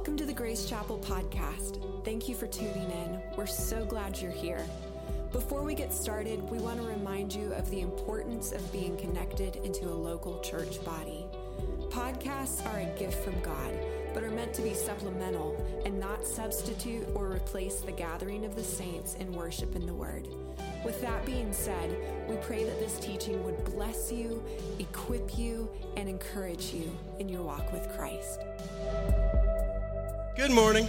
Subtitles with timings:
[0.00, 1.78] Welcome to the Grace Chapel podcast.
[2.06, 3.20] Thank you for tuning in.
[3.36, 4.64] We're so glad you're here.
[5.30, 9.56] Before we get started, we want to remind you of the importance of being connected
[9.56, 11.26] into a local church body.
[11.90, 13.74] Podcasts are a gift from God,
[14.14, 18.64] but are meant to be supplemental and not substitute or replace the gathering of the
[18.64, 20.26] saints in worship in the Word.
[20.82, 21.94] With that being said,
[22.26, 24.42] we pray that this teaching would bless you,
[24.78, 28.40] equip you, and encourage you in your walk with Christ.
[30.40, 30.88] Good morning.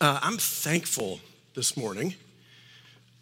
[0.00, 1.20] Uh, I'm thankful
[1.54, 2.16] this morning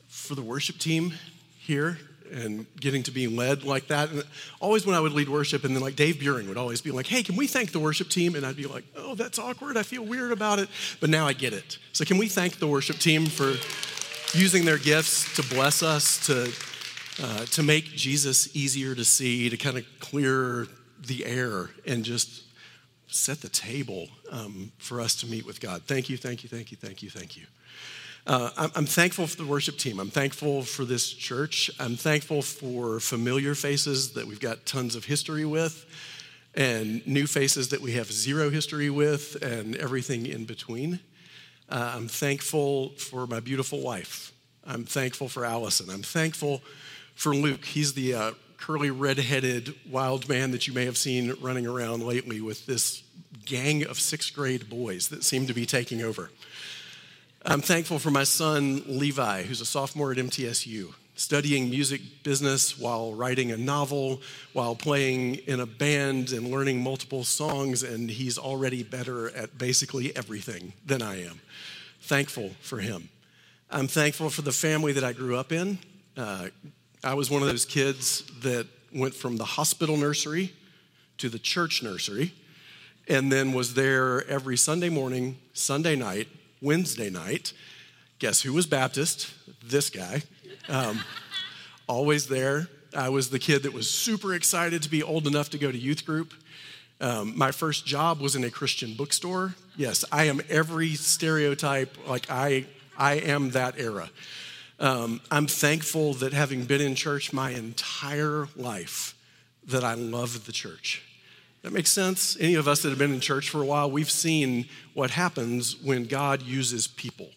[0.09, 1.13] for the worship team
[1.59, 1.99] here
[2.33, 4.09] and getting to be led like that.
[4.09, 4.25] And
[4.59, 7.07] always when I would lead worship, and then like Dave Buring would always be like,
[7.07, 8.35] hey, can we thank the worship team?
[8.37, 9.77] And I'd be like, oh, that's awkward.
[9.77, 10.71] I feel weird about it.
[10.99, 11.77] But now I get it.
[11.93, 13.53] So can we thank the worship team for
[14.33, 16.51] using their gifts to bless us, to,
[17.23, 20.69] uh, to make Jesus easier to see, to kind of clear
[21.07, 22.46] the air and just
[23.09, 25.83] set the table um, for us to meet with God.
[25.87, 27.45] Thank you, thank you, thank you, thank you, thank you.
[28.27, 30.01] Uh, I'm, I'm thankful for the worship team.
[30.01, 31.71] I'm thankful for this church.
[31.79, 35.87] I'm thankful for familiar faces that we've got tons of history with,
[36.55, 40.99] and new faces that we have zero history with, and everything in between.
[41.69, 44.33] Uh, I'm thankful for my beautiful wife.
[44.67, 45.89] I'm thankful for Allison.
[45.91, 46.63] I'm thankful
[47.15, 47.65] for Luke.
[47.65, 52.41] He's the uh, curly, red-headed wild man that you may have seen running around lately
[52.41, 53.03] with this
[53.45, 56.31] gang of sixth grade boys that seem to be taking over.
[57.45, 63.15] I'm thankful for my son, Levi, who's a sophomore at MTSU, studying music business while
[63.15, 64.21] writing a novel,
[64.53, 70.15] while playing in a band and learning multiple songs, and he's already better at basically
[70.17, 71.41] everything than I am.
[72.01, 73.11] Thankful for him.
[73.71, 75.79] I'm thankful for the family that I grew up in.
[76.17, 76.49] Uh,
[77.07, 80.53] I was one of those kids that went from the hospital nursery
[81.19, 82.35] to the church nursery
[83.07, 86.27] and then was there every Sunday morning, Sunday night,
[86.61, 87.53] Wednesday night.
[88.19, 89.33] Guess who was Baptist?
[89.65, 90.25] This guy.
[90.69, 91.05] Um,
[91.89, 92.67] always there.
[92.93, 95.79] I was the kid that was super excited to be old enough to go to
[95.79, 96.35] youth group.
[97.01, 99.55] Um, my first job was in a Christian bookstore.
[99.77, 101.97] Yes, I am every stereotype.
[102.09, 102.67] Like I,
[102.99, 104.11] I am that era.
[104.79, 109.15] Um, I'm thankful that having been in church my entire life,
[109.67, 111.03] that I love the church.
[111.63, 112.37] That makes sense?
[112.39, 115.77] Any of us that have been in church for a while, we've seen what happens
[115.83, 117.31] when God uses people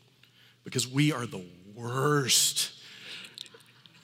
[0.63, 2.71] because we are the worst.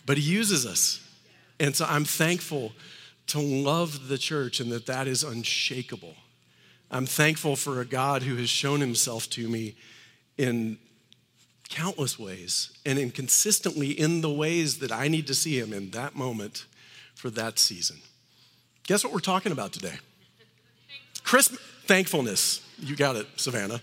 [0.06, 1.01] But He uses us.
[1.59, 2.72] And so I'm thankful
[3.28, 6.16] to love the church and that that is unshakable.
[6.90, 9.75] I'm thankful for a God who has shown Himself to me
[10.38, 10.78] in
[11.69, 15.91] countless ways and in consistently in the ways that I need to see him in
[15.91, 16.65] that moment
[17.15, 17.97] for that season.
[18.83, 19.95] Guess what we're talking about today?
[21.23, 22.61] Christmas, thankfulness.
[22.79, 23.81] You got it, Savannah.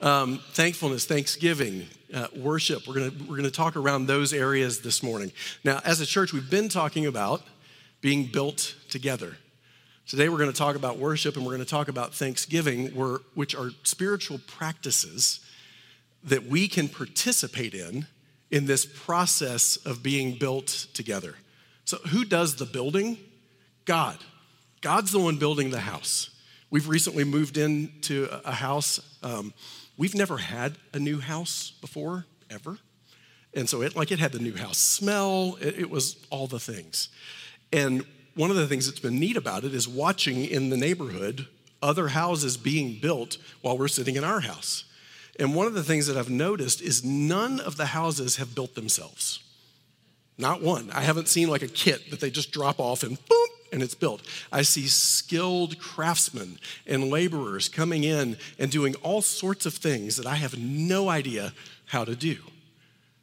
[0.00, 2.88] Um, thankfulness, thanksgiving, uh, worship.
[2.88, 5.30] We're gonna, we're gonna talk around those areas this morning.
[5.62, 7.42] Now, as a church, we've been talking about
[8.00, 9.36] being built together.
[10.06, 12.86] Today, we're gonna talk about worship and we're gonna talk about thanksgiving,
[13.34, 15.40] which are spiritual practices
[16.24, 18.06] that we can participate in
[18.50, 21.36] in this process of being built together.
[21.84, 23.18] So, who does the building?
[23.84, 24.18] God.
[24.80, 26.30] God's the one building the house.
[26.70, 29.00] We've recently moved into a house.
[29.22, 29.52] Um,
[29.96, 32.78] we've never had a new house before, ever.
[33.54, 36.60] And so it like it had the new house smell, it, it was all the
[36.60, 37.08] things.
[37.72, 38.04] And
[38.34, 41.48] one of the things that's been neat about it is watching in the neighborhood
[41.82, 44.84] other houses being built while we're sitting in our house.
[45.38, 48.74] And one of the things that I've noticed is none of the houses have built
[48.74, 49.40] themselves.
[50.36, 50.90] Not one.
[50.90, 53.94] I haven't seen like a kit that they just drop off and boom, and it's
[53.94, 54.22] built.
[54.50, 60.26] I see skilled craftsmen and laborers coming in and doing all sorts of things that
[60.26, 61.52] I have no idea
[61.86, 62.38] how to do.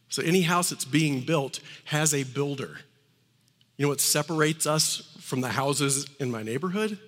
[0.09, 2.77] So, any house that's being built has a builder.
[3.77, 6.99] You know what separates us from the houses in my neighborhood?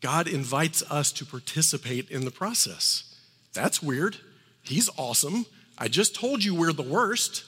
[0.00, 3.09] God invites us to participate in the process.
[3.52, 4.16] That's weird.
[4.62, 5.46] He's awesome.
[5.78, 7.44] I just told you we're the worst,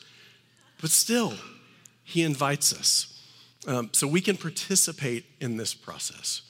[0.80, 1.34] but still,
[2.02, 3.08] he invites us.
[3.66, 6.42] Um, so we can participate in this process.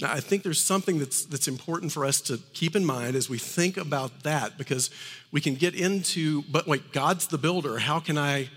[0.00, 3.28] Now, I think there's something that's, that's important for us to keep in mind as
[3.28, 4.90] we think about that because
[5.30, 7.78] we can get into, but wait, God's the builder.
[7.78, 8.48] How can I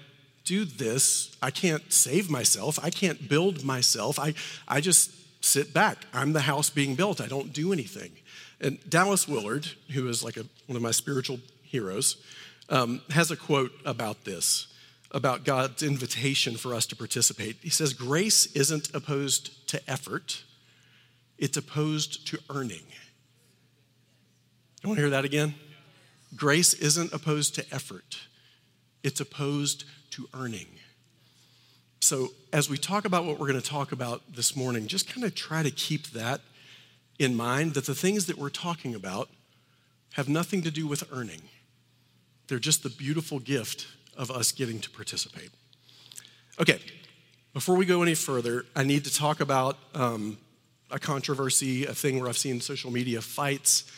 [0.43, 1.35] do this?
[1.41, 2.79] I can't save myself.
[2.83, 4.19] I can't build myself.
[4.19, 4.33] I,
[4.67, 5.11] I just
[5.43, 6.05] sit back.
[6.13, 7.21] I'm the house being built.
[7.21, 8.11] I don't do anything.
[8.61, 12.17] And Dallas Willard, who is like a, one of my spiritual heroes,
[12.69, 14.67] um, has a quote about this,
[15.11, 17.57] about God's invitation for us to participate.
[17.61, 20.43] He says, Grace isn't opposed to effort,
[21.37, 22.83] it's opposed to earning.
[24.81, 25.55] You want to hear that again?
[26.35, 28.19] Grace isn't opposed to effort,
[29.03, 30.67] it's opposed to earning.
[31.99, 35.25] So, as we talk about what we're going to talk about this morning, just kind
[35.25, 36.41] of try to keep that
[37.19, 39.29] in mind that the things that we're talking about
[40.13, 41.41] have nothing to do with earning.
[42.47, 45.49] They're just the beautiful gift of us getting to participate.
[46.59, 46.79] Okay,
[47.53, 50.37] before we go any further, I need to talk about um,
[50.91, 53.91] a controversy, a thing where I've seen social media fights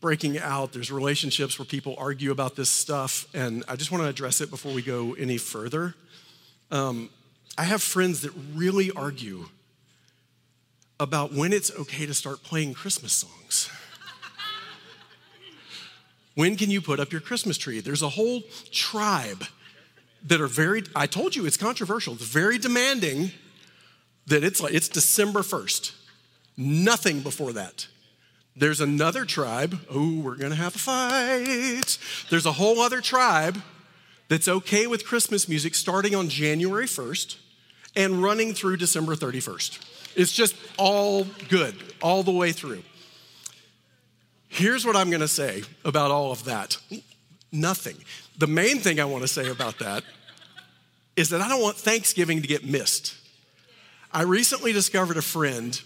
[0.00, 0.72] breaking out.
[0.72, 4.50] There's relationships where people argue about this stuff, and I just want to address it
[4.50, 5.94] before we go any further.
[6.70, 7.08] Um,
[7.56, 9.46] I have friends that really argue
[11.02, 13.68] about when it's okay to start playing Christmas songs.
[16.36, 17.80] when can you put up your Christmas tree?
[17.80, 19.44] There's a whole tribe
[20.24, 23.32] that are very, I told you it's controversial, it's very demanding
[24.28, 25.92] that it's like, it's December 1st.
[26.56, 27.88] Nothing before that.
[28.54, 31.98] There's another tribe, oh, we're gonna have a fight.
[32.30, 33.60] There's a whole other tribe
[34.28, 37.38] that's okay with Christmas music starting on January 1st
[37.96, 39.91] and running through December 31st.
[40.14, 42.82] It's just all good, all the way through.
[44.48, 46.76] Here's what I'm gonna say about all of that
[47.50, 47.96] nothing.
[48.38, 50.04] The main thing I wanna say about that
[51.16, 53.14] is that I don't want Thanksgiving to get missed.
[54.12, 55.80] I recently discovered a friend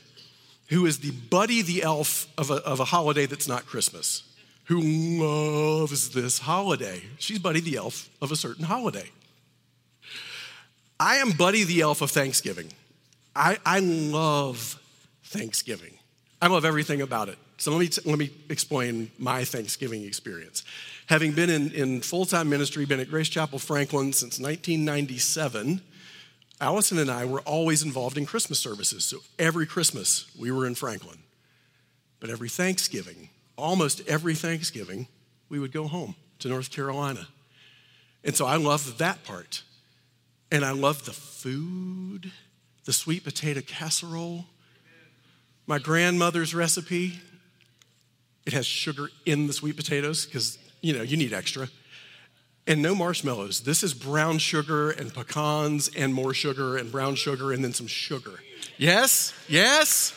[0.69, 4.25] who is the Buddy the Elf of a, of a holiday that's not Christmas,
[4.65, 7.03] who loves this holiday.
[7.19, 9.11] She's Buddy the Elf of a certain holiday.
[10.99, 12.73] I am Buddy the Elf of Thanksgiving.
[13.37, 14.81] I, I love
[15.25, 15.99] Thanksgiving.
[16.41, 17.39] I love everything about it.
[17.59, 20.65] So let me, t- let me explain my Thanksgiving experience.
[21.07, 25.81] Having been in, in full time ministry, been at Grace Chapel Franklin since 1997,
[26.61, 29.05] Allison and I were always involved in Christmas services.
[29.05, 31.19] So every Christmas, we were in Franklin.
[32.21, 35.07] But every Thanksgiving, almost every Thanksgiving,
[35.49, 37.29] we would go home to North Carolina.
[38.25, 39.63] And so I loved that part.
[40.51, 42.33] And I loved the food,
[42.87, 44.47] the sweet potato casserole,
[45.67, 47.21] my grandmother's recipe.
[48.47, 51.69] It has sugar in the sweet potatoes because, you know, you need extra
[52.67, 53.61] and no marshmallows.
[53.61, 57.89] This is brown sugar and pecans and more sugar and brown sugar and then some
[57.89, 58.41] sugar.
[58.79, 60.13] Yes, yes.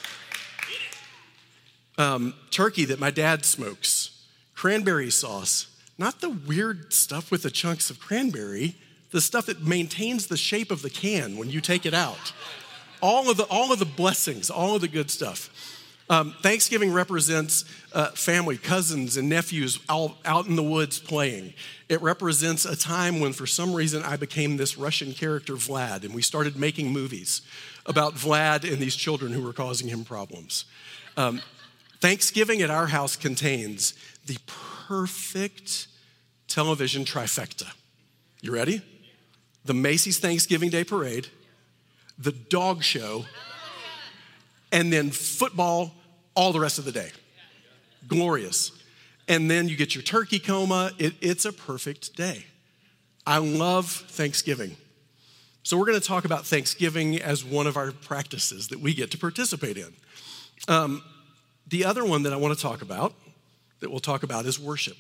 [1.98, 4.26] Um, turkey that my dad smokes,
[4.56, 8.76] cranberry sauce, not the weird stuff with the chunks of cranberry,
[9.12, 12.34] the stuff that maintains the shape of the can when you take it out.
[13.02, 15.50] All of the, all of the blessings, all of the good stuff.
[16.10, 21.54] Um, Thanksgiving represents uh, family, cousins, and nephews all out in the woods playing.
[21.88, 26.16] It represents a time when, for some reason, I became this Russian character, Vlad, and
[26.16, 27.44] we started making movies
[27.86, 30.66] about Vlad and these children who were causing him problems.
[31.16, 31.42] Um,
[32.00, 33.94] Thanksgiving at our house contains
[34.26, 34.38] the
[34.88, 35.88] perfect
[36.48, 37.68] television trifecta.
[38.42, 38.82] You ready?
[39.66, 41.28] The Macy's Thanksgiving Day Parade,
[42.18, 43.26] the dog show,
[44.72, 45.94] and then football
[46.36, 47.12] all the rest of the day.
[48.08, 48.72] Glorious.
[49.28, 50.92] And then you get your turkey coma.
[50.98, 52.46] It, it's a perfect day.
[53.28, 54.76] I love Thanksgiving.
[55.64, 59.12] So, we're going to talk about Thanksgiving as one of our practices that we get
[59.12, 59.94] to participate in.
[60.68, 61.04] Um,
[61.68, 63.14] the other one that I want to talk about,
[63.82, 64.98] that we'll talk about, is worship.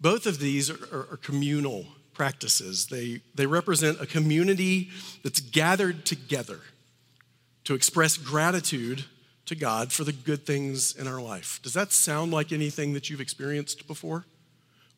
[0.00, 4.90] Both of these are, are, are communal practices, they, they represent a community
[5.22, 6.60] that's gathered together
[7.64, 9.04] to express gratitude
[9.46, 11.60] to God for the good things in our life.
[11.62, 14.24] Does that sound like anything that you've experienced before?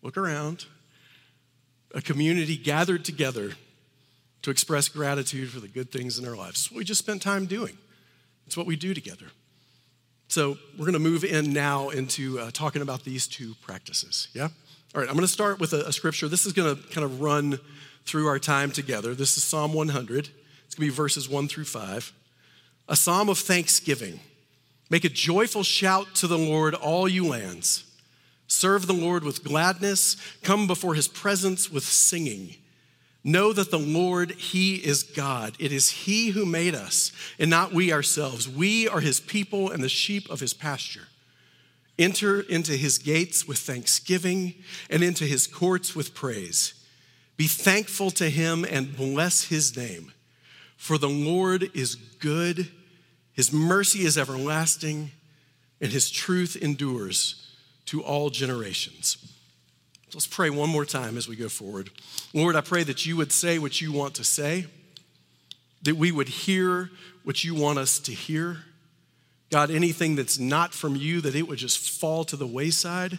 [0.03, 0.67] Look around.
[1.95, 3.53] A community gathered together
[4.43, 6.61] to express gratitude for the good things in our lives.
[6.61, 7.77] It's what we just spent time doing.
[8.47, 9.27] It's what we do together.
[10.29, 14.29] So we're going to move in now into uh, talking about these two practices.
[14.33, 14.49] Yeah?
[14.97, 16.27] All right, I'm going to start with a, a scripture.
[16.27, 17.59] This is going to kind of run
[18.07, 19.15] through our time together.
[19.15, 20.31] This is Psalm 100.
[20.65, 22.15] It's going to be verses 1 through 5.
[22.89, 24.21] A psalm of thanksgiving.
[24.89, 27.85] Make a joyful shout to the Lord, all you lands.
[28.47, 30.17] Serve the Lord with gladness.
[30.43, 32.55] Come before his presence with singing.
[33.23, 35.57] Know that the Lord, he is God.
[35.59, 38.49] It is he who made us, and not we ourselves.
[38.49, 41.09] We are his people and the sheep of his pasture.
[41.99, 44.55] Enter into his gates with thanksgiving
[44.91, 46.75] and into his courts with praise.
[47.37, 50.13] Be thankful to him and bless his name.
[50.77, 52.69] For the Lord is good
[53.37, 55.11] his mercy is everlasting,
[55.79, 57.53] and his truth endures
[57.85, 59.19] to all generations.
[60.15, 61.91] Let's pray one more time as we go forward.
[62.33, 64.67] Lord, I pray that you would say what you want to say,
[65.83, 66.91] that we would hear
[67.25, 68.65] what you want us to hear,
[69.51, 73.19] God, anything that's not from you, that it would just fall to the wayside.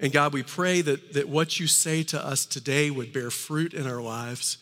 [0.00, 3.74] And God, we pray that, that what you say to us today would bear fruit
[3.74, 4.58] in our lives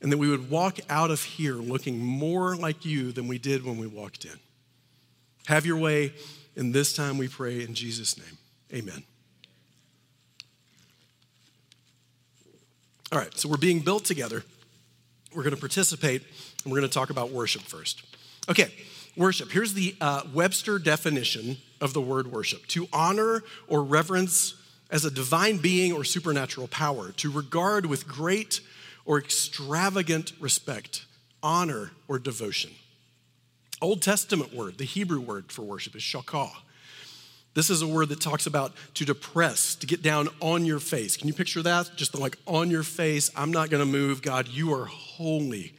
[0.00, 3.64] and that we would walk out of here looking more like you than we did
[3.64, 4.38] when we walked in.
[5.46, 6.12] Have your way
[6.58, 8.36] and this time, we pray in Jesus' name.
[8.74, 9.04] Amen.
[13.12, 14.42] All right, so we're being built together.
[15.32, 16.22] We're going to participate,
[16.64, 18.02] and we're going to talk about worship first.
[18.48, 18.72] Okay,
[19.18, 19.50] worship.
[19.50, 24.54] Here's the uh, Webster definition of the word worship to honor or reverence
[24.90, 28.60] as a divine being or supernatural power, to regard with great
[29.04, 31.04] or extravagant respect,
[31.42, 32.70] honor, or devotion.
[33.82, 36.50] Old Testament word, the Hebrew word for worship is shakah.
[37.54, 41.16] This is a word that talks about to depress, to get down on your face.
[41.16, 41.90] Can you picture that?
[41.96, 44.22] Just like on your face, I'm not gonna move.
[44.22, 45.74] God, you are holy.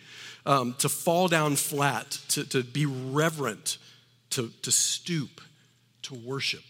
[0.46, 3.78] Um, to fall down flat, to, to be reverent,
[4.32, 5.42] to, to stoop,
[6.04, 6.64] to worship.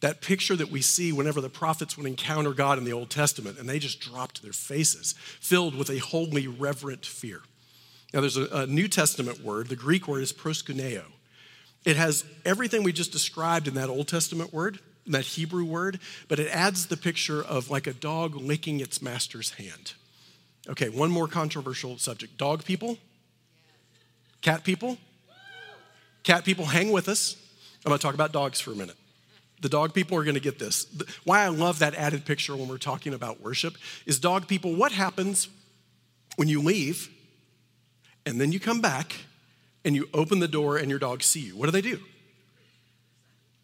[0.00, 3.58] That picture that we see whenever the prophets would encounter God in the Old Testament,
[3.58, 7.42] and they just dropped their faces, filled with a holy, reverent fear.
[8.12, 11.04] Now, there's a, a New Testament word, the Greek word is proskuneo.
[11.84, 16.38] It has everything we just described in that Old Testament word, that Hebrew word, but
[16.38, 19.94] it adds the picture of like a dog licking its master's hand.
[20.68, 22.98] Okay, one more controversial subject dog people,
[24.40, 24.98] cat people.
[26.22, 27.36] Cat people, hang with us.
[27.84, 28.96] I'm gonna talk about dogs for a minute.
[29.60, 30.86] The dog people are to get this.
[31.24, 33.74] Why I love that added picture when we're talking about worship
[34.06, 35.48] is dog people, what happens
[36.36, 37.08] when you leave
[38.26, 39.14] and then you come back
[39.84, 41.56] and you open the door and your dogs see you?
[41.56, 42.00] What do they do?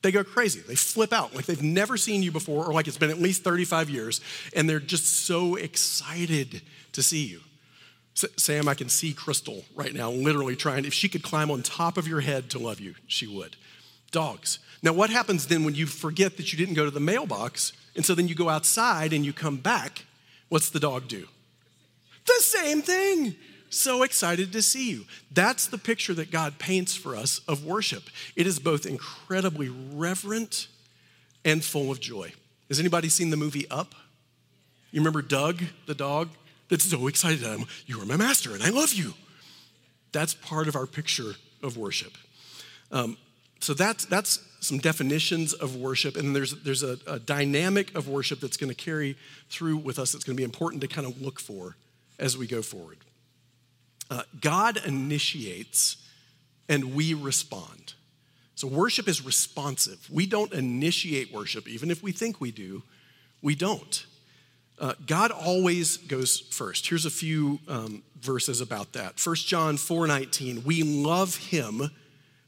[0.03, 0.61] They go crazy.
[0.61, 3.43] They flip out like they've never seen you before or like it's been at least
[3.43, 4.21] 35 years
[4.55, 7.41] and they're just so excited to see you.
[8.15, 10.85] Sam, I can see Crystal right now, literally trying.
[10.85, 13.57] If she could climb on top of your head to love you, she would.
[14.11, 14.59] Dogs.
[14.83, 18.05] Now, what happens then when you forget that you didn't go to the mailbox, and
[18.05, 20.07] so then you go outside and you come back?
[20.49, 21.29] What's the dog do?
[22.27, 23.37] The same thing.
[23.71, 25.05] So excited to see you.
[25.31, 28.05] That's the picture that God paints for us of worship.
[28.35, 30.69] It is both incredibly reverent
[31.45, 32.33] and full of joy.
[32.69, 33.95] Has anybody seen the movie Up?
[34.91, 36.31] You remember Dug, the dog,
[36.69, 37.45] that's so excited.
[37.45, 39.15] I'm, you are my master and I love you.
[40.13, 42.13] That's part of our picture of worship.
[42.91, 43.17] Um,
[43.61, 48.41] so that's, that's some definitions of worship, and there's, there's a, a dynamic of worship
[48.41, 49.17] that's going to carry
[49.49, 51.77] through with us that's going to be important to kind of look for
[52.19, 52.99] as we go forward.
[54.11, 55.97] Uh, God initiates
[56.69, 57.95] and we respond.
[58.55, 60.09] So worship is responsive.
[60.11, 62.83] We don't initiate worship, even if we think we do,
[63.43, 64.07] we don't.
[64.81, 66.89] Uh, God always goes first.
[66.89, 69.19] Here's a few um, verses about that.
[69.25, 71.91] 1 John 4:19, we love him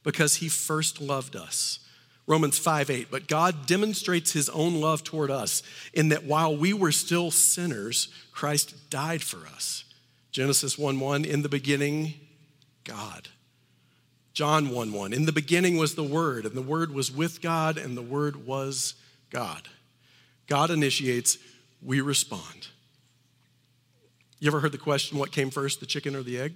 [0.02, 1.80] because he first loved us.
[2.26, 6.72] Romans 5 8, but God demonstrates his own love toward us in that while we
[6.72, 9.84] were still sinners, Christ died for us.
[10.30, 12.14] Genesis 1 1, in the beginning,
[12.84, 13.28] God.
[14.32, 17.76] John 1 1, in the beginning was the Word, and the Word was with God,
[17.76, 18.94] and the Word was
[19.30, 19.68] God.
[20.46, 21.36] God initiates,
[21.82, 22.68] we respond.
[24.38, 26.54] You ever heard the question, what came first, the chicken or the egg?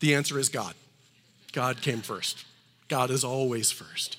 [0.00, 0.74] The answer is God.
[1.52, 2.44] God came first.
[2.88, 4.16] God is always first.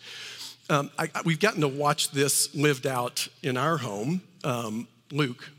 [0.69, 4.21] Um, I, we've gotten to watch this lived out in our home.
[4.43, 5.49] Um, Luke,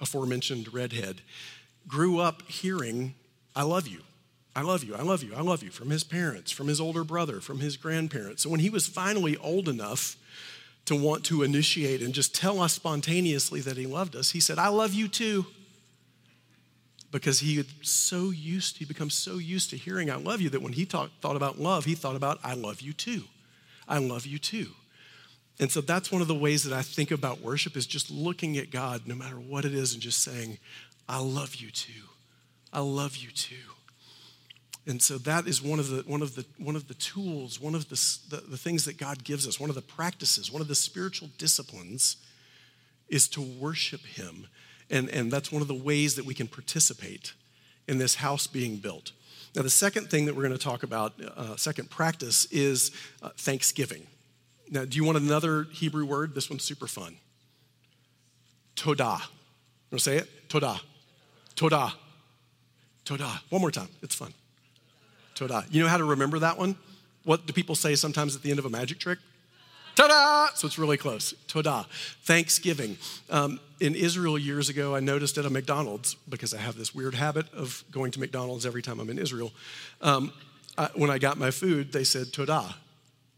[0.00, 1.20] aforementioned redhead,
[1.86, 3.14] grew up hearing,
[3.54, 4.00] I love you.
[4.54, 4.94] I love you.
[4.94, 5.34] I love you.
[5.36, 8.42] I love you from his parents, from his older brother, from his grandparents.
[8.42, 10.16] So when he was finally old enough
[10.86, 14.58] to want to initiate and just tell us spontaneously that he loved us, he said,
[14.58, 15.46] I love you too.
[17.12, 20.62] Because he had so used, he become so used to hearing I love you that
[20.62, 23.24] when he talk, thought about love, he thought about I love you too.
[23.88, 24.68] I love you too.
[25.58, 28.58] And so that's one of the ways that I think about worship is just looking
[28.58, 30.58] at God, no matter what it is, and just saying,
[31.08, 31.92] I love you too.
[32.72, 33.75] I love you too.
[34.86, 37.74] And so that is one of the, one of the, one of the tools, one
[37.74, 37.96] of the,
[38.30, 41.28] the, the things that God gives us, one of the practices, one of the spiritual
[41.38, 42.16] disciplines
[43.08, 44.46] is to worship Him.
[44.88, 47.32] And, and that's one of the ways that we can participate
[47.88, 49.10] in this house being built.
[49.56, 53.30] Now, the second thing that we're going to talk about, uh, second practice, is uh,
[53.36, 54.06] thanksgiving.
[54.70, 56.34] Now, do you want another Hebrew word?
[56.34, 57.16] This one's super fun.
[58.76, 59.18] Todah.
[59.18, 60.48] You want to say it?
[60.48, 60.80] Todah.
[61.56, 61.92] Todah.
[63.04, 63.40] Todah.
[63.50, 63.88] One more time.
[64.02, 64.34] It's fun.
[65.36, 65.66] Todah.
[65.70, 66.76] You know how to remember that one?
[67.24, 69.18] What do people say sometimes at the end of a magic trick?
[69.94, 70.54] Ta-da!
[70.54, 71.34] So it's really close.
[71.48, 71.86] Todah.
[72.22, 72.98] Thanksgiving.
[73.30, 77.14] Um, in Israel years ago, I noticed at a McDonald's, because I have this weird
[77.14, 79.52] habit of going to McDonald's every time I'm in Israel,
[80.02, 80.32] um,
[80.78, 82.74] I, when I got my food, they said Todah.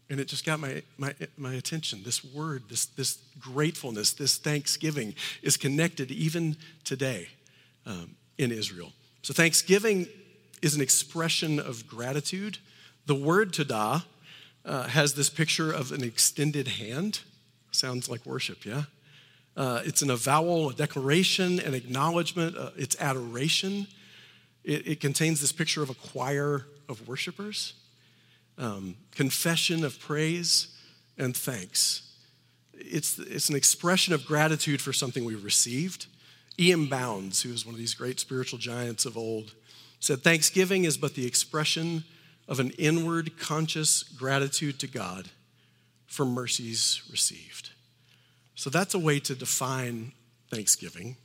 [0.09, 2.01] and it just got my, my, my attention.
[2.03, 7.29] This word, this, this gratefulness, this thanksgiving is connected even today
[7.85, 8.91] um, in Israel.
[9.21, 10.07] So, thanksgiving
[10.61, 12.57] is an expression of gratitude.
[13.05, 14.03] The word todah
[14.65, 17.21] uh, has this picture of an extended hand.
[17.71, 18.83] Sounds like worship, yeah?
[19.55, 23.87] Uh, it's an avowal, a declaration, an acknowledgement, uh, it's adoration.
[24.63, 27.73] It, it, contains this picture of a choir of worshipers,
[28.57, 30.77] um, confession of praise
[31.17, 32.03] and thanks.
[32.73, 36.07] It's, it's an expression of gratitude for something we received.
[36.59, 36.87] E.M.
[36.87, 39.53] Bounds, who was one of these great spiritual giants of old,
[39.99, 42.03] said, Thanksgiving is but the expression
[42.47, 45.29] of an inward, conscious gratitude to God
[46.07, 47.69] for mercies received.
[48.55, 50.11] So that's a way to define
[50.49, 51.15] Thanksgiving.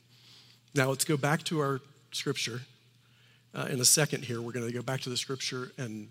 [0.75, 1.81] Now let's go back to our
[2.13, 2.61] scripture.
[3.55, 6.09] Uh, in a second, here, we're going to go back to the scripture and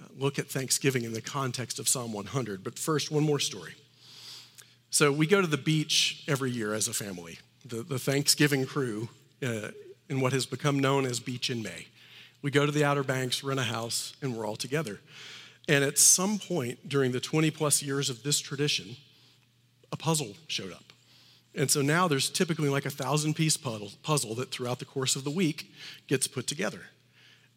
[0.00, 2.64] uh, look at Thanksgiving in the context of Psalm 100.
[2.64, 3.74] But first, one more story.
[4.90, 7.38] So we go to the beach every year as a family.
[7.64, 9.08] The, the Thanksgiving crew
[9.42, 9.68] uh,
[10.10, 11.86] in what has become known as Beach in May.
[12.42, 15.00] We go to the Outer Banks, rent a house, and we're all together.
[15.68, 18.96] And at some point during the 20 plus years of this tradition,
[19.92, 20.92] a puzzle showed up.
[21.54, 25.24] And so now there's typically like a thousand piece puzzle that throughout the course of
[25.24, 25.72] the week
[26.08, 26.80] gets put together.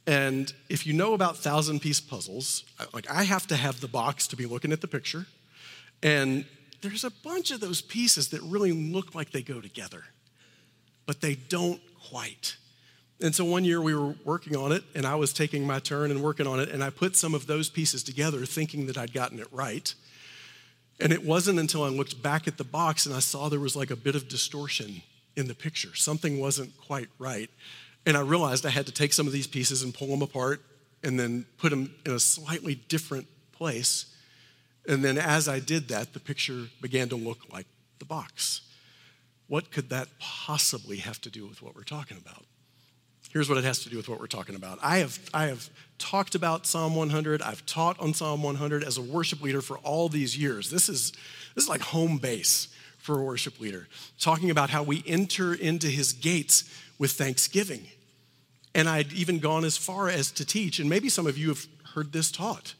[0.06, 4.28] And if you know about thousand piece puzzles, like I have to have the box
[4.28, 5.26] to be looking at the picture.
[6.02, 6.46] And
[6.82, 10.04] there's a bunch of those pieces that really look like they go together,
[11.06, 11.80] but they don't
[12.10, 12.58] quite.
[13.22, 16.12] And so one year we were working on it, and I was taking my turn
[16.12, 19.14] and working on it, and I put some of those pieces together thinking that I'd
[19.14, 19.94] gotten it right.
[21.00, 23.76] And it wasn't until I looked back at the box and I saw there was
[23.76, 25.02] like a bit of distortion
[25.36, 25.96] in the picture.
[25.96, 27.50] Something wasn't quite right.
[28.06, 30.62] And I realized I had to take some of these pieces and pull them apart
[31.04, 34.06] and then put them in a slightly different place.
[34.88, 37.66] And then as I did that, the picture began to look like
[38.00, 38.62] the box.
[39.54, 42.44] What could that possibly have to do with what we're talking about?
[43.32, 44.80] Here's what it has to do with what we're talking about.
[44.82, 47.40] I have, I have talked about Psalm 100.
[47.44, 50.72] I've taught on Psalm 100 as a worship leader for all these years.
[50.72, 51.12] This is,
[51.54, 53.88] this is like home base for a worship leader,
[54.20, 56.64] talking about how we enter into his gates
[56.98, 57.86] with thanksgiving.
[58.74, 61.68] And I'd even gone as far as to teach, and maybe some of you have
[61.94, 62.74] heard this taught,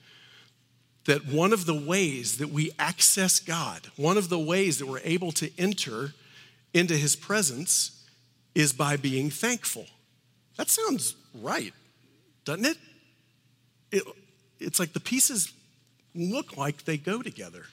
[1.06, 5.02] that one of the ways that we access God, one of the ways that we're
[5.04, 6.14] able to enter
[6.74, 8.06] into his presence
[8.56, 9.86] is by being thankful.
[10.58, 11.74] That sounds right,
[12.46, 12.78] doesn't it?
[13.92, 14.04] it?
[14.60, 15.54] It's like the pieces
[16.16, 17.66] look like they go together.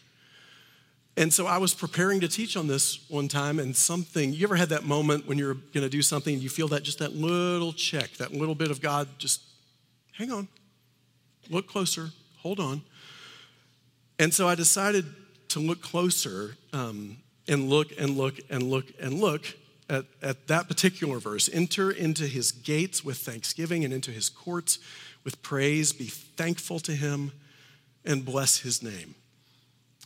[1.17, 4.57] And so I was preparing to teach on this one time, and something, you ever
[4.57, 7.15] had that moment when you're going to do something and you feel that just that
[7.15, 9.43] little check, that little bit of God, just
[10.17, 10.49] hang on,
[11.51, 12.83] look closer, hold on.
[14.19, 15.05] And so I decided
[15.49, 17.17] to look closer um,
[17.51, 19.43] and look and look and look and look
[19.91, 24.79] at, at that particular verse enter into his gates with thanksgiving and into his courts
[25.25, 25.93] with praise.
[25.93, 27.33] Be thankful to him
[28.05, 29.17] and bless his name.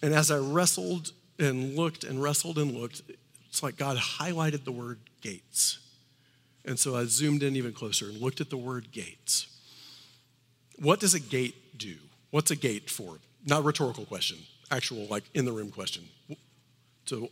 [0.02, 3.02] And as I wrestled and looked and wrestled and looked,
[3.46, 5.78] it's like God highlighted the word gates.
[6.64, 9.46] And so I zoomed in even closer and looked at the word gates.
[10.78, 11.96] What does a gate do?
[12.30, 13.18] What's a gate for?
[13.44, 14.38] Not rhetorical question,
[14.70, 16.04] actual, like in the room question.
[17.06, 17.30] So,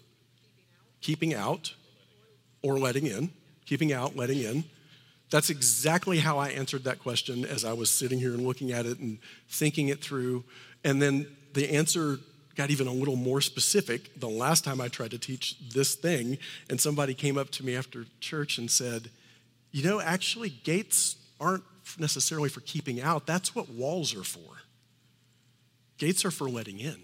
[1.00, 1.74] keeping out
[2.62, 3.30] or letting in,
[3.66, 4.64] keeping out, letting in.
[5.30, 8.86] That's exactly how I answered that question as I was sitting here and looking at
[8.86, 10.44] it and thinking it through.
[10.84, 12.18] And then the answer
[12.54, 16.38] got even a little more specific the last time I tried to teach this thing.
[16.68, 19.10] And somebody came up to me after church and said,
[19.70, 21.64] You know, actually, gates aren't
[21.98, 24.40] necessarily for keeping out, that's what walls are for.
[25.98, 27.02] Gates are for letting in.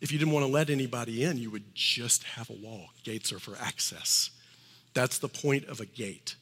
[0.00, 2.90] If you didn't want to let anybody in, you would just have a wall.
[3.02, 4.30] Gates are for access.
[4.94, 6.36] That's the point of a gate.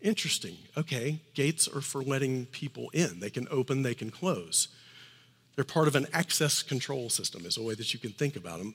[0.00, 0.56] Interesting.
[0.76, 3.20] Okay, gates are for letting people in.
[3.20, 4.68] They can open, they can close.
[5.54, 8.58] They're part of an access control system, is a way that you can think about
[8.58, 8.74] them.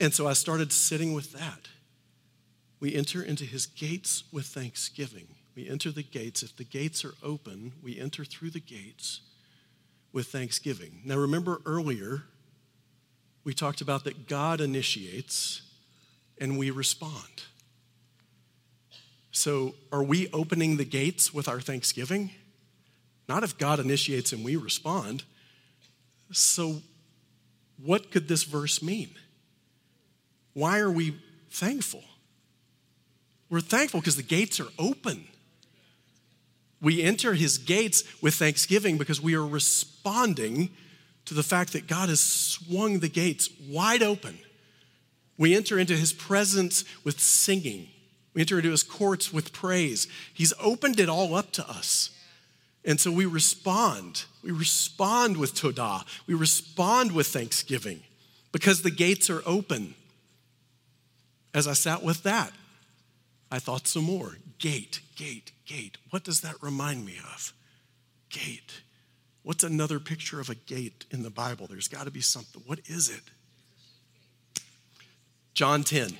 [0.00, 1.68] And so I started sitting with that.
[2.80, 5.28] We enter into his gates with thanksgiving.
[5.56, 6.42] We enter the gates.
[6.42, 9.22] If the gates are open, we enter through the gates
[10.12, 11.00] with thanksgiving.
[11.04, 12.24] Now, remember earlier,
[13.48, 15.62] we talked about that God initiates
[16.38, 17.44] and we respond.
[19.30, 22.30] So, are we opening the gates with our thanksgiving?
[23.26, 25.24] Not if God initiates and we respond.
[26.30, 26.82] So,
[27.82, 29.12] what could this verse mean?
[30.52, 31.16] Why are we
[31.50, 32.04] thankful?
[33.48, 35.24] We're thankful because the gates are open.
[36.82, 40.68] We enter his gates with thanksgiving because we are responding
[41.28, 44.38] to the fact that God has swung the gates wide open.
[45.36, 47.88] We enter into his presence with singing.
[48.32, 50.08] We enter into his courts with praise.
[50.32, 52.10] He's opened it all up to us.
[52.82, 54.24] And so we respond.
[54.42, 56.06] We respond with todah.
[56.26, 58.00] We respond with thanksgiving
[58.50, 59.94] because the gates are open.
[61.52, 62.52] As I sat with that,
[63.50, 64.38] I thought some more.
[64.58, 65.98] Gate, gate, gate.
[66.08, 67.52] What does that remind me of?
[68.30, 68.80] Gate.
[69.48, 71.66] What's another picture of a gate in the Bible?
[71.66, 72.62] There's got to be something.
[72.66, 73.22] What is it?
[75.54, 76.18] John 10.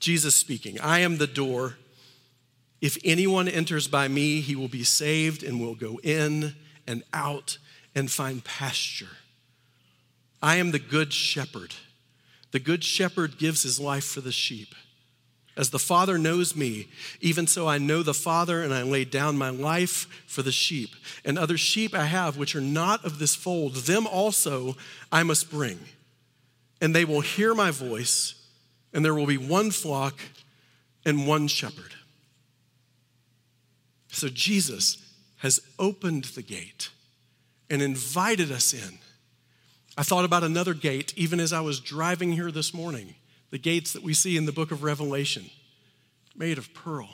[0.00, 1.76] Jesus speaking, I am the door.
[2.80, 6.56] If anyone enters by me, he will be saved and will go in
[6.88, 7.58] and out
[7.94, 9.16] and find pasture.
[10.42, 11.74] I am the good shepherd.
[12.50, 14.74] The good shepherd gives his life for the sheep.
[15.58, 16.86] As the Father knows me,
[17.20, 20.90] even so I know the Father, and I lay down my life for the sheep.
[21.24, 24.76] And other sheep I have, which are not of this fold, them also
[25.10, 25.80] I must bring.
[26.80, 28.40] And they will hear my voice,
[28.94, 30.20] and there will be one flock
[31.04, 31.92] and one shepherd.
[34.12, 35.04] So Jesus
[35.38, 36.90] has opened the gate
[37.68, 39.00] and invited us in.
[39.96, 43.16] I thought about another gate even as I was driving here this morning
[43.50, 45.50] the gates that we see in the book of Revelation,
[46.36, 47.08] made of pearl.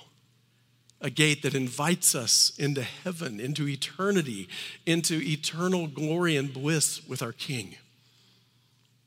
[1.00, 4.48] A gate that invites us into heaven, into eternity,
[4.86, 7.76] into eternal glory and bliss with our King.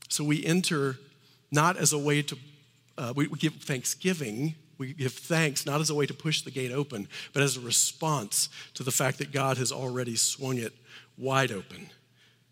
[0.10, 0.98] So we enter
[1.52, 2.38] not as a way to,
[2.98, 6.52] uh, we, we give thanksgiving, we give thanks not as a way to push the
[6.52, 10.74] gate open, but as a response to the fact that God has already swung it
[11.18, 11.90] wide open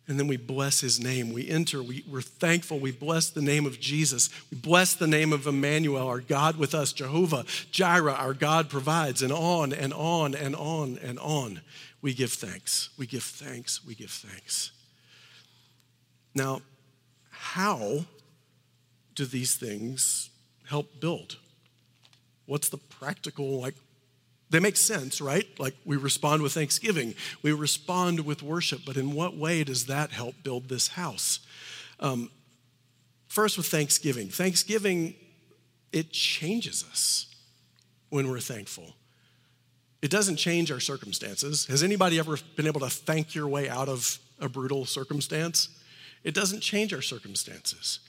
[0.08, 1.34] and then we bless his name.
[1.34, 2.80] We enter, we, we're thankful.
[2.80, 4.30] We bless the name of Jesus.
[4.52, 9.24] We bless the name of Emmanuel, our God with us, Jehovah, Jireh, our God provides,
[9.24, 11.62] and on and on and on and on.
[12.02, 12.90] We give thanks.
[12.98, 13.84] We give thanks.
[13.84, 14.72] We give thanks.
[16.36, 16.62] Now,
[17.32, 18.06] how
[19.16, 20.30] do these things
[20.68, 21.38] help build?
[22.46, 23.76] What's the practical, like,
[24.56, 25.46] they make sense, right?
[25.60, 30.12] Like we respond with thanksgiving, we respond with worship, but in what way does that
[30.12, 31.42] help build this house?
[32.00, 32.32] Um,
[33.28, 34.30] first, with thanksgiving.
[34.30, 35.16] Thanksgiving,
[35.92, 37.28] it changes us
[38.10, 38.96] when we're thankful.
[40.02, 41.66] It doesn't change our circumstances.
[41.66, 45.68] Has anybody ever been able to thank your way out of a brutal circumstance?
[46.24, 48.00] It doesn't change our circumstances,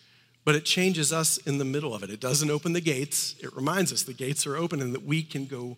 [0.44, 2.10] but it changes us in the middle of it.
[2.10, 3.34] It doesn't open the gates.
[3.40, 5.76] It reminds us the gates are open and that we can go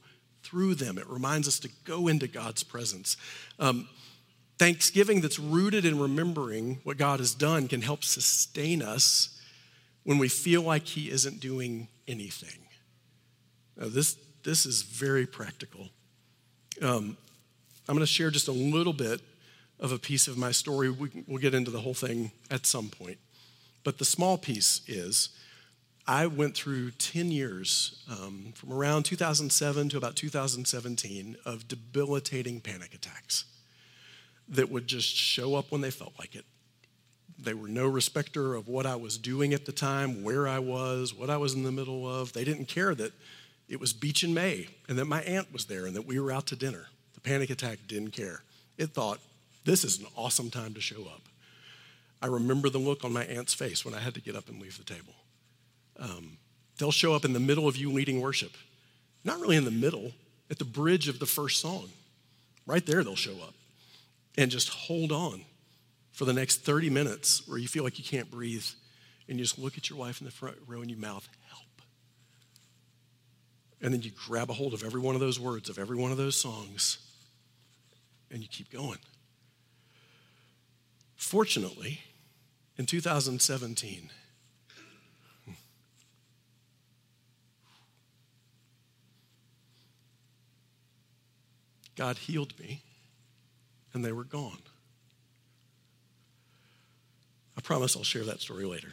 [0.49, 0.99] through them.
[0.99, 3.17] It reminds us to go into God's presence.
[3.59, 3.89] Um,
[4.59, 9.41] thanksgiving that's rooted in remembering what God has done can help sustain us
[10.05, 12.61] when we feel like He isn't doing anything.
[13.77, 15.89] Now, this, this is very practical.
[16.81, 17.17] Um,
[17.89, 19.21] I'm going to share just a little bit
[19.79, 20.91] of a piece of my story.
[20.91, 23.19] We, we'll get into the whole thing at some point.
[23.85, 25.29] But the small piece is
[26.11, 32.95] I went through 10 years um, from around 2007 to about 2017 of debilitating panic
[32.95, 33.45] attacks
[34.49, 36.47] that would just show up when they felt like it.
[37.39, 41.13] They were no respecter of what I was doing at the time, where I was,
[41.13, 42.33] what I was in the middle of.
[42.33, 43.13] They didn't care that
[43.69, 46.33] it was beach in May and that my aunt was there and that we were
[46.33, 46.87] out to dinner.
[47.13, 48.43] The panic attack didn't care.
[48.79, 49.19] It thought,
[49.67, 51.21] this is an awesome time to show up.
[52.23, 54.59] I remember the look on my aunt's face when I had to get up and
[54.59, 55.13] leave the table.
[55.99, 56.39] Um,
[56.79, 58.53] they'll show up in the middle of you leading worship.
[59.25, 60.13] Not really in the middle,
[60.51, 61.89] at the bridge of the first song.
[62.67, 63.55] Right there, they'll show up
[64.37, 65.43] and just hold on
[66.13, 68.65] for the next 30 minutes where you feel like you can't breathe
[69.29, 71.65] and you just look at your wife in the front row and you mouth, help.
[73.81, 76.11] And then you grab a hold of every one of those words, of every one
[76.11, 76.99] of those songs,
[78.31, 78.99] and you keep going.
[81.17, 82.01] Fortunately,
[82.77, 84.11] in 2017,
[91.99, 92.83] God healed me,
[93.93, 94.63] and they were gone.
[97.57, 98.93] I promise I'll share that story later.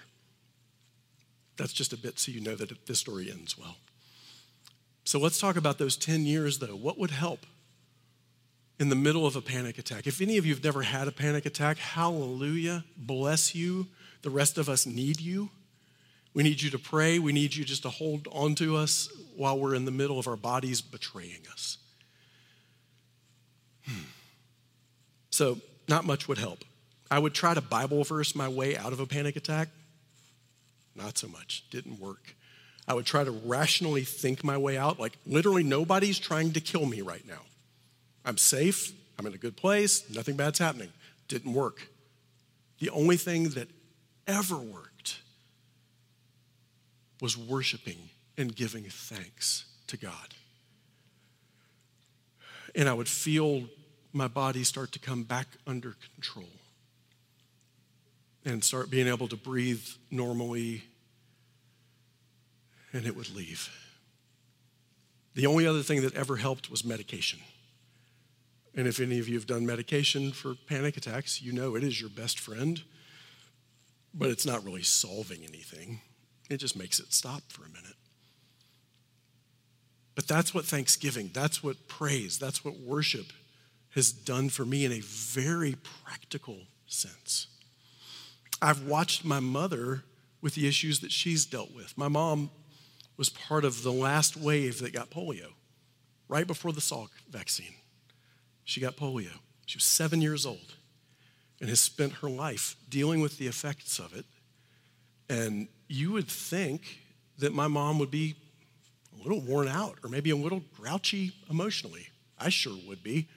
[1.56, 3.76] That's just a bit so you know that this story ends well.
[5.04, 6.76] So let's talk about those 10 years, though.
[6.76, 7.46] What would help
[8.80, 10.08] in the middle of a panic attack?
[10.08, 13.86] If any of you have never had a panic attack, hallelujah, bless you.
[14.24, 15.52] The rest of us need you.
[16.34, 17.20] We need you to pray.
[17.20, 20.28] We need you just to hold on to us while we're in the middle of
[20.28, 21.78] our bodies betraying us.
[25.36, 26.64] So, not much would help.
[27.12, 29.68] I would try to Bible verse my way out of a panic attack.
[30.96, 31.66] Not so much.
[31.72, 32.34] Didn't work.
[32.88, 34.98] I would try to rationally think my way out.
[34.98, 37.42] Like, literally, nobody's trying to kill me right now.
[38.24, 38.94] I'm safe.
[39.20, 40.10] I'm in a good place.
[40.10, 40.94] Nothing bad's happening.
[41.28, 41.86] Didn't work.
[42.80, 43.68] The only thing that
[44.28, 45.20] ever worked
[47.20, 50.34] was worshiping and giving thanks to God.
[52.74, 53.66] And I would feel
[54.16, 56.48] my body start to come back under control
[58.46, 60.84] and start being able to breathe normally,
[62.94, 63.70] and it would leave.
[65.34, 67.40] The only other thing that ever helped was medication.
[68.74, 72.00] And if any of you have done medication for panic attacks, you know it is
[72.00, 72.82] your best friend,
[74.14, 76.00] but it's not really solving anything.
[76.50, 77.96] It just makes it stop for a minute.
[80.14, 83.26] But that's what thanksgiving, that's what praise, that's what worship
[83.96, 87.48] has done for me in a very practical sense.
[88.62, 90.04] I've watched my mother
[90.42, 91.98] with the issues that she's dealt with.
[91.98, 92.52] My mom
[93.18, 95.54] was part of the last wave that got polio
[96.28, 97.74] right before the Salk vaccine.
[98.66, 99.32] She got polio.
[99.66, 100.76] She was seven years old
[101.60, 104.26] and has spent her life dealing with the effects of it.
[105.30, 107.00] And you would think
[107.38, 108.36] that my mom would be
[109.18, 112.08] a little worn out or maybe a little grouchy emotionally.
[112.38, 113.30] I sure would be.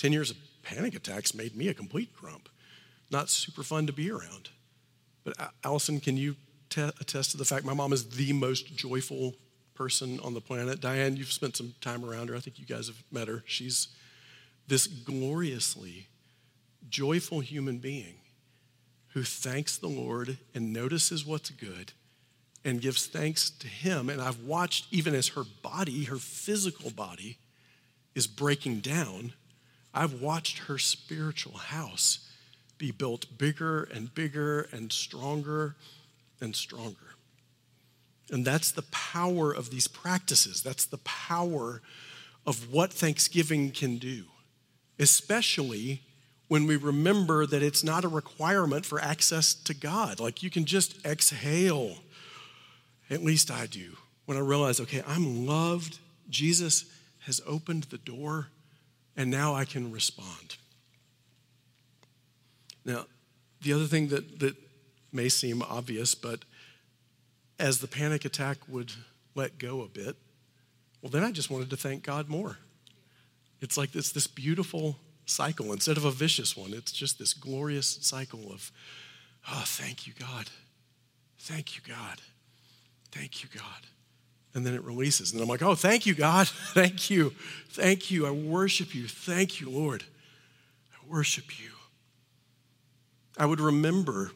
[0.00, 2.48] 10 years of panic attacks made me a complete grump.
[3.10, 4.48] Not super fun to be around.
[5.24, 6.36] But Allison, can you
[6.70, 9.34] te- attest to the fact my mom is the most joyful
[9.74, 10.80] person on the planet?
[10.80, 12.36] Diane, you've spent some time around her.
[12.36, 13.42] I think you guys have met her.
[13.44, 13.88] She's
[14.68, 16.06] this gloriously
[16.88, 18.14] joyful human being
[19.08, 21.92] who thanks the Lord and notices what's good
[22.64, 24.08] and gives thanks to Him.
[24.08, 27.36] And I've watched, even as her body, her physical body,
[28.14, 29.34] is breaking down,
[29.92, 32.28] I've watched her spiritual house
[32.78, 35.76] be built bigger and bigger and stronger
[36.40, 37.14] and stronger.
[38.30, 40.62] And that's the power of these practices.
[40.62, 41.82] That's the power
[42.46, 44.24] of what Thanksgiving can do,
[44.98, 46.02] especially
[46.48, 50.18] when we remember that it's not a requirement for access to God.
[50.18, 51.98] Like you can just exhale.
[53.10, 53.96] At least I do.
[54.24, 55.98] When I realize, okay, I'm loved,
[56.28, 56.86] Jesus
[57.26, 58.48] has opened the door,
[59.16, 60.56] and now I can respond.
[62.84, 63.06] Now,
[63.60, 64.56] the other thing that, that
[65.12, 66.44] may seem obvious, but
[67.58, 68.92] as the panic attack would
[69.34, 70.16] let go a bit,
[71.02, 72.58] well, then I just wanted to thank God more.
[73.60, 74.96] It's like this, this beautiful
[75.26, 75.72] cycle.
[75.72, 78.72] Instead of a vicious one, it's just this glorious cycle of,
[79.50, 80.46] oh, thank you, God.
[81.38, 82.20] Thank you, God.
[83.12, 83.86] Thank you, God.
[84.54, 85.32] And then it releases.
[85.32, 86.48] And I'm like, oh, thank you, God.
[86.74, 87.30] thank you.
[87.68, 88.26] Thank you.
[88.26, 89.06] I worship you.
[89.06, 90.04] Thank you, Lord.
[90.92, 91.70] I worship you.
[93.38, 94.32] I would remember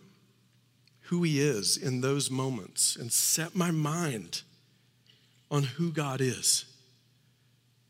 [1.02, 4.42] who He is in those moments and set my mind
[5.50, 6.64] on who God is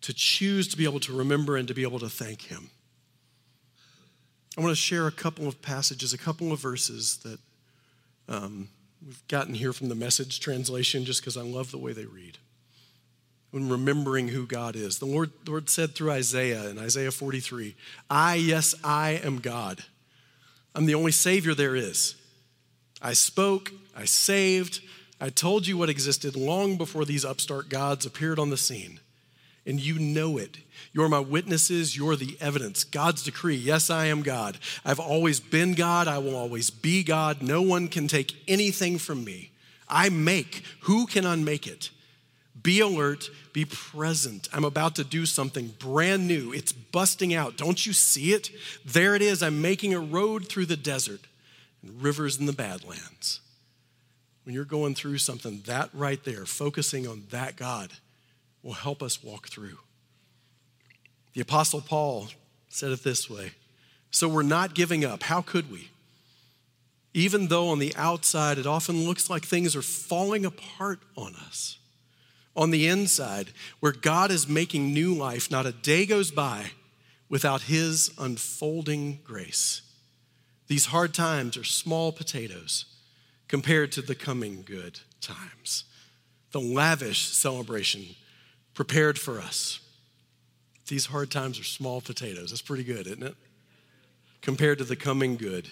[0.01, 2.71] to choose to be able to remember and to be able to thank Him.
[4.57, 7.39] I want to share a couple of passages, a couple of verses that
[8.29, 8.69] um,
[9.05, 12.39] we've gotten here from the message translation just because I love the way they read.
[13.51, 17.77] When remembering who God is, the Lord, the Lord said through Isaiah in Isaiah 43,
[18.11, 19.85] I, yes, I am God.
[20.75, 22.17] I'm the only Savior there is.
[23.01, 24.81] I spoke, I saved,
[25.21, 28.99] I told you what existed long before these upstart gods appeared on the scene.
[29.67, 30.59] And you know it.
[30.93, 32.85] You're my witnesses, you're the evidence.
[32.85, 34.59] God's decree yes, I am God.
[34.85, 37.43] I've always been God, I will always be God.
[37.43, 39.51] No one can take anything from me.
[39.89, 41.91] I make, who can unmake it?
[42.63, 44.49] Be alert, be present.
[44.53, 46.53] I'm about to do something brand new.
[46.53, 47.57] It's busting out.
[47.57, 48.51] Don't you see it?
[48.85, 49.43] There it is.
[49.43, 51.21] I'm making a road through the desert
[51.83, 53.41] and rivers in the Badlands.
[54.45, 57.91] When you're going through something, that right there, focusing on that God,
[58.65, 59.79] will help us walk through.
[61.35, 62.29] The Apostle Paul
[62.69, 63.53] said it this way
[64.11, 65.23] So we're not giving up.
[65.23, 65.91] How could we?
[67.13, 71.79] Even though on the outside it often looks like things are falling apart on us
[72.57, 73.49] on the inside,
[73.81, 76.71] where God is making new life, not a day goes by
[77.29, 79.83] without His unfolding grace.
[80.69, 82.85] These hard times are small potatoes
[83.49, 85.85] compared to the coming good times.
[86.53, 88.15] The lavish celebration
[88.75, 89.81] prepared for us.
[90.89, 92.51] These hard times are small potatoes.
[92.51, 93.37] That's pretty good, isn't it?
[94.43, 95.71] Compared to the coming good.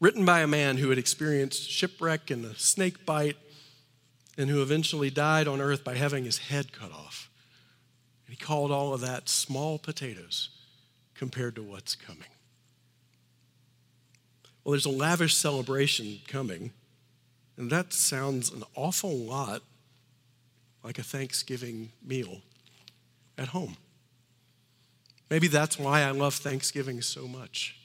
[0.00, 3.36] Written by a man who had experienced shipwreck and a snake bite
[4.36, 7.30] and who eventually died on earth by having his head cut off.
[8.26, 10.48] And he called all of that small potatoes
[11.14, 12.28] compared to what's coming.
[14.64, 16.72] Well, there's a lavish celebration coming,
[17.56, 19.62] and that sounds an awful lot
[20.84, 22.42] like a Thanksgiving meal
[23.36, 23.76] at home.
[25.30, 27.76] Maybe that's why I love Thanksgiving so much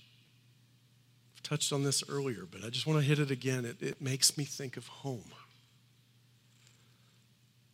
[1.40, 3.64] I've touched on this earlier, but I just want to hit it again.
[3.64, 5.32] It, it makes me think of home.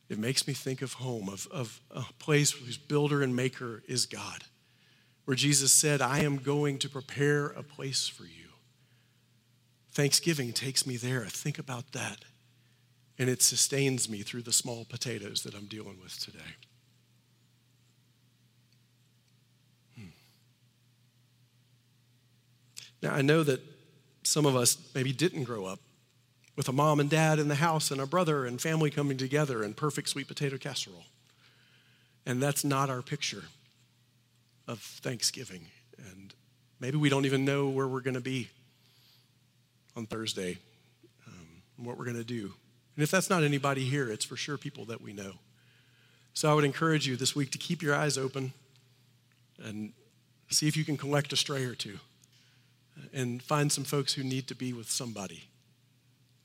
[0.07, 4.05] It makes me think of home, of, of a place whose builder and maker is
[4.05, 4.43] God,
[5.25, 8.49] where Jesus said, I am going to prepare a place for you.
[9.93, 11.25] Thanksgiving takes me there.
[11.25, 12.23] Think about that.
[13.17, 16.39] And it sustains me through the small potatoes that I'm dealing with today.
[19.97, 20.07] Hmm.
[23.01, 23.61] Now, I know that
[24.23, 25.79] some of us maybe didn't grow up
[26.55, 29.63] with a mom and dad in the house and a brother and family coming together
[29.63, 31.03] in perfect sweet potato casserole.
[32.25, 33.43] And that's not our picture
[34.67, 35.67] of Thanksgiving.
[35.97, 36.33] And
[36.79, 38.49] maybe we don't even know where we're going to be
[39.95, 40.57] on Thursday,
[41.27, 42.53] um, what we're going to do.
[42.95, 45.33] And if that's not anybody here, it's for sure people that we know.
[46.33, 48.53] So I would encourage you this week to keep your eyes open
[49.63, 49.93] and
[50.49, 51.99] see if you can collect a stray or two
[53.13, 55.45] and find some folks who need to be with somebody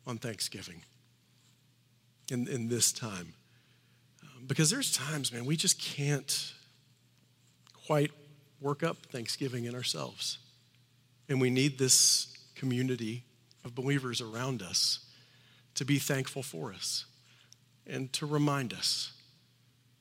[0.06, 0.82] on Thanksgiving
[2.30, 3.34] in, in this time.
[4.22, 6.52] Um, because there's times, man, we just can't
[7.86, 8.10] quite
[8.60, 10.38] work up Thanksgiving in ourselves.
[11.28, 13.24] And we need this community
[13.64, 15.00] of believers around us
[15.74, 17.06] to be thankful for us
[17.86, 19.12] and to remind us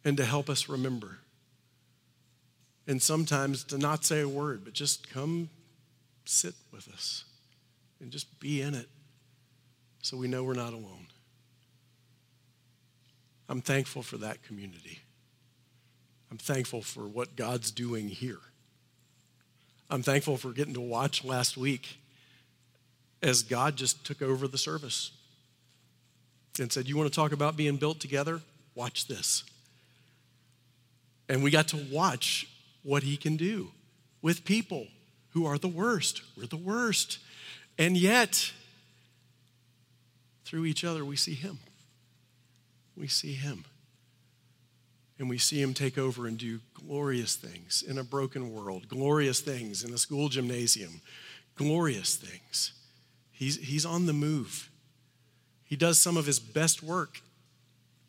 [0.04, 1.20] and to help us remember.
[2.88, 5.50] And sometimes to not say a word, but just come
[6.26, 7.26] sit with us
[8.00, 8.88] and just be in it
[10.02, 11.08] so we know we're not alone.
[13.48, 15.00] I'm thankful for that community.
[16.32, 18.40] I'm thankful for what God's doing here.
[19.90, 21.98] I'm thankful for getting to watch last week
[23.24, 25.12] as God just took over the service
[26.58, 28.42] and said, You want to talk about being built together?
[28.76, 29.44] Watch this.
[31.28, 32.48] And we got to watch
[32.84, 33.70] what he can do
[34.22, 34.88] with people
[35.32, 36.22] who are the worst.
[36.38, 37.20] We're the worst.
[37.78, 38.52] And yet,
[40.46, 41.60] through each other, we see Him.
[42.98, 43.66] We see Him.
[45.18, 49.40] And we see Him take over and do glorious things in a broken world, glorious
[49.40, 51.02] things in a school gymnasium,
[51.56, 52.74] glorious things.
[53.32, 54.69] He's, he's on the move.
[55.70, 57.22] He does some of His best work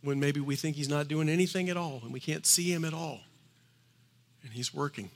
[0.02, 2.86] when maybe we think He's not doing anything at all and we can't see Him
[2.86, 3.20] at all.
[4.42, 5.10] And He's working,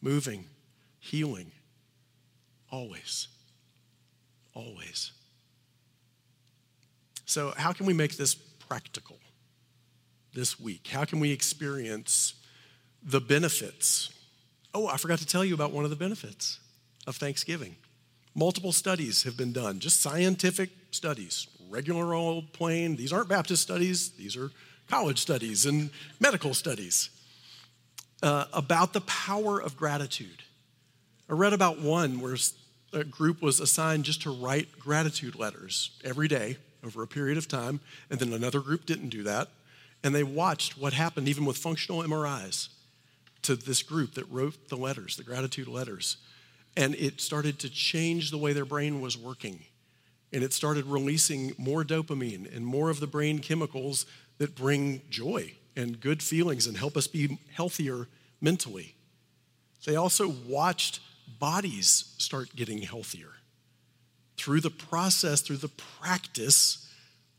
[0.00, 0.46] moving,
[0.98, 1.52] healing,
[2.72, 3.28] always.
[4.54, 5.12] Always.
[7.26, 9.18] So, how can we make this practical
[10.32, 10.86] this week?
[10.86, 12.32] How can we experience
[13.02, 14.10] the benefits?
[14.72, 16.60] Oh, I forgot to tell you about one of the benefits
[17.06, 17.76] of Thanksgiving.
[18.34, 22.96] Multiple studies have been done, just scientific studies, regular old plain.
[22.96, 24.50] These aren't Baptist studies, these are
[24.88, 27.10] college studies and medical studies
[28.22, 30.42] uh, about the power of gratitude.
[31.28, 32.36] I read about one where
[32.92, 37.48] a group was assigned just to write gratitude letters every day over a period of
[37.48, 39.48] time, and then another group didn't do that.
[40.02, 42.68] And they watched what happened, even with functional MRIs,
[43.42, 46.18] to this group that wrote the letters, the gratitude letters.
[46.76, 49.64] And it started to change the way their brain was working.
[50.32, 54.04] And it started releasing more dopamine and more of the brain chemicals
[54.38, 58.08] that bring joy and good feelings and help us be healthier
[58.40, 58.94] mentally.
[59.86, 61.00] They also watched
[61.38, 63.30] bodies start getting healthier
[64.36, 66.88] through the process, through the practice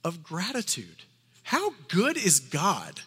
[0.04, 1.04] of gratitude.
[1.44, 3.02] How good is God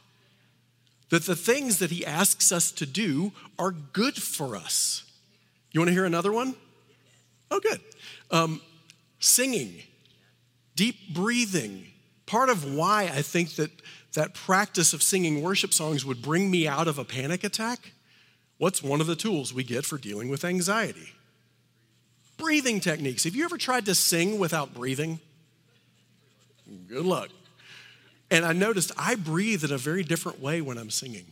[1.11, 5.05] that the things that He asks us to do are good for us?
[5.73, 6.55] You want to hear another one?
[7.51, 7.81] Oh, good.
[8.31, 8.61] Um,
[9.23, 9.83] singing,
[10.77, 11.87] deep breathing.
[12.27, 13.71] Part of why I think that
[14.15, 17.93] that practice of singing worship songs would bring me out of a panic attack.
[18.59, 21.13] What's one of the tools we get for dealing with anxiety?
[22.43, 23.23] breathing techniques.
[23.23, 25.21] Have you ever tried to sing without breathing?
[26.89, 27.29] Good luck.
[28.33, 31.27] And I noticed I breathe in a very different way when I'm singing.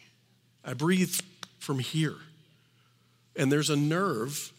[0.64, 1.18] I breathe
[1.58, 2.14] from here.
[3.34, 4.52] And there's a nerve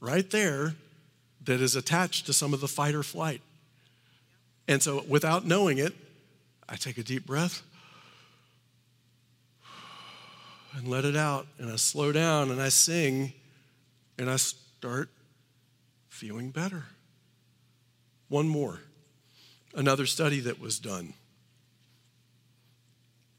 [0.00, 0.74] right there
[1.44, 3.40] that is attached to some of the fight or flight.
[4.66, 5.92] And so without knowing it,
[6.68, 7.62] I take a deep breath
[10.76, 11.46] and let it out.
[11.58, 13.32] And I slow down and I sing
[14.18, 15.10] and I start
[16.08, 16.84] feeling better.
[18.28, 18.80] One more.
[19.74, 21.14] Another study that was done.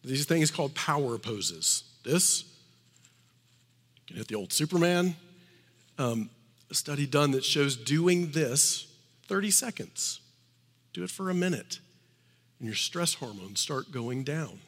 [0.03, 1.84] These things called power poses.
[2.03, 5.16] This, you can hit the old Superman.
[5.97, 6.30] Um,
[6.70, 8.88] a study done that shows doing this
[9.28, 10.20] 30 seconds.
[10.93, 11.80] Do it for a minute,
[12.59, 14.59] and your stress hormones start going down,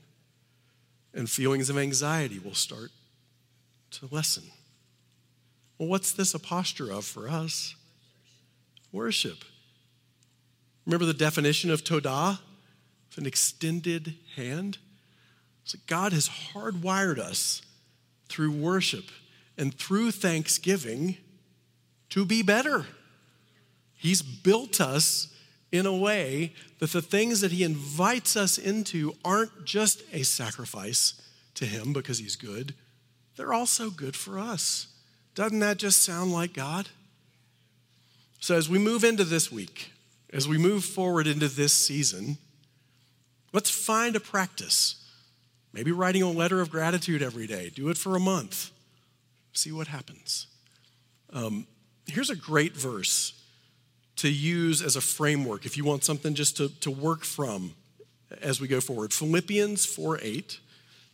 [1.13, 2.91] and feelings of anxiety will start
[3.91, 4.43] to lessen.
[5.77, 7.75] Well, what's this a posture of for us?
[8.91, 9.43] worship.
[10.85, 12.39] Remember the definition of Todah?
[13.07, 14.77] It's an extended hand.
[15.63, 17.61] So God has hardwired us
[18.29, 19.05] through worship
[19.57, 21.17] and through thanksgiving
[22.09, 22.85] to be better.
[23.93, 25.33] He's built us
[25.71, 31.21] in a way that the things that He invites us into aren't just a sacrifice
[31.55, 32.73] to Him because He's good,
[33.35, 34.87] they're also good for us.
[35.35, 36.89] Doesn't that just sound like God?
[38.39, 39.91] So, as we move into this week,
[40.31, 42.37] as we move forward into this season,
[43.53, 45.03] let's find a practice.
[45.73, 47.71] Maybe writing a letter of gratitude every day.
[47.73, 48.71] Do it for a month.
[49.53, 50.47] See what happens.
[51.31, 51.67] Um,
[52.07, 53.33] here's a great verse
[54.17, 57.73] to use as a framework if you want something just to, to work from
[58.41, 59.13] as we go forward.
[59.13, 60.59] Philippians 4 8.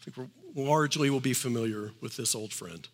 [0.02, 2.88] I think we largely will be familiar with this old friend.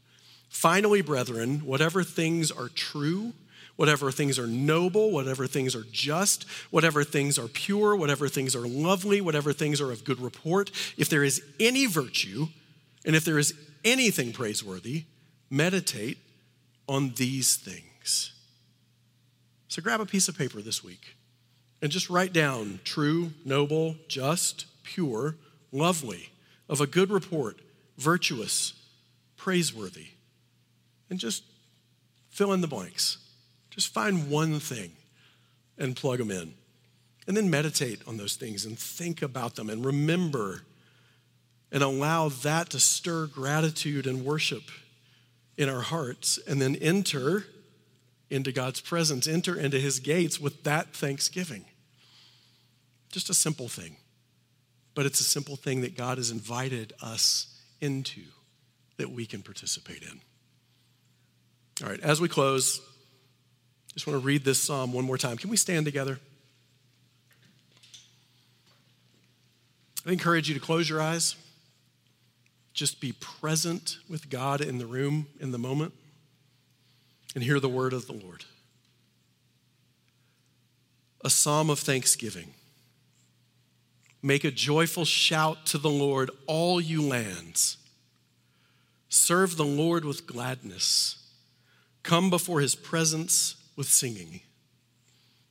[0.49, 3.33] Finally, brethren, whatever things are true,
[3.75, 8.67] whatever things are noble, whatever things are just, whatever things are pure, whatever things are
[8.67, 12.47] lovely, whatever things are of good report, if there is any virtue,
[13.05, 13.53] and if there is
[13.85, 15.05] anything praiseworthy,
[15.49, 16.17] meditate
[16.87, 17.88] on these things.
[19.67, 21.15] So grab a piece of paper this week
[21.81, 25.35] and just write down true, noble, just, pure,
[25.71, 26.31] lovely,
[26.67, 27.59] of a good report,
[27.97, 28.73] virtuous,
[29.37, 30.07] praiseworthy.
[31.09, 31.43] And just
[32.29, 33.17] fill in the blanks.
[33.69, 34.91] Just find one thing
[35.77, 36.53] and plug them in.
[37.27, 40.63] And then meditate on those things and think about them and remember
[41.71, 44.63] and allow that to stir gratitude and worship
[45.57, 47.45] in our hearts and then enter
[48.29, 51.65] into God's presence, enter into his gates with that thanksgiving.
[53.11, 53.97] Just a simple thing,
[54.93, 58.21] but it's a simple thing that God has invited us into
[58.97, 60.19] that we can participate in.
[61.83, 62.81] All right, as we close,
[63.93, 65.37] just want to read this psalm one more time.
[65.37, 66.19] Can we stand together?
[70.05, 71.35] I encourage you to close your eyes.
[72.73, 75.93] Just be present with God in the room in the moment
[77.35, 78.45] and hear the word of the Lord.
[81.23, 82.53] A psalm of thanksgiving.
[84.21, 87.77] Make a joyful shout to the Lord, all you lands.
[89.07, 91.15] Serve the Lord with gladness.
[92.03, 94.41] Come before his presence with singing.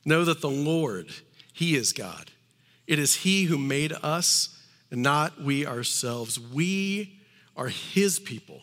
[0.05, 1.09] Know that the Lord,
[1.53, 2.31] he is God.
[2.87, 4.55] It is he who made us
[4.91, 6.39] and not we ourselves.
[6.39, 7.19] We
[7.55, 8.61] are his people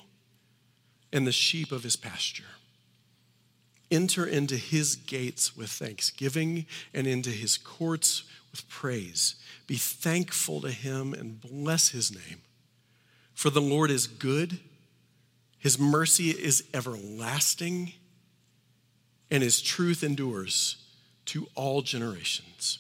[1.13, 2.45] and the sheep of his pasture.
[3.91, 9.37] Enter into his gates with thanksgiving and into his courts with praise.
[9.67, 12.41] Be thankful to him and bless his name.
[13.35, 14.59] For the Lord is good,
[15.59, 17.93] his mercy is everlasting,
[19.31, 20.77] and his truth endures
[21.27, 22.79] to all generations.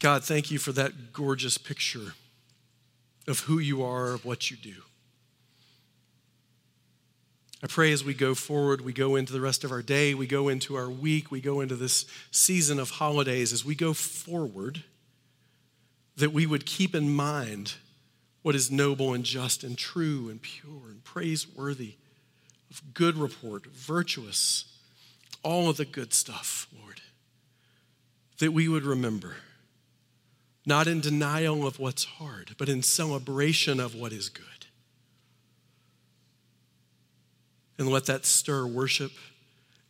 [0.00, 2.14] God, thank you for that gorgeous picture
[3.28, 4.82] of who you are, of what you do.
[7.62, 10.26] I pray as we go forward, we go into the rest of our day, we
[10.26, 14.82] go into our week, we go into this season of holidays, as we go forward,
[16.16, 17.74] that we would keep in mind
[18.42, 21.94] what is noble and just and true and pure and praiseworthy,
[22.68, 24.64] of good report, virtuous,
[25.44, 27.00] all of the good stuff, Lord.
[28.38, 29.36] That we would remember,
[30.66, 34.61] not in denial of what's hard, but in celebration of what is good.
[37.82, 39.10] And let that stir worship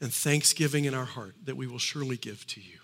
[0.01, 2.78] and thanksgiving in our heart that we will surely give to you.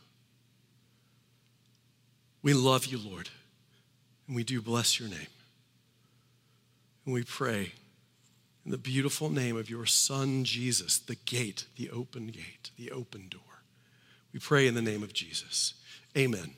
[2.43, 3.31] We love you, Lord,
[4.27, 5.29] and we do bless your name.
[7.07, 7.73] And we pray
[8.67, 13.29] in the beautiful name of your Son, Jesus, the gate, the open gate, the open
[13.31, 13.41] door.
[14.35, 15.73] We pray in the name of Jesus.
[16.19, 16.51] Amen.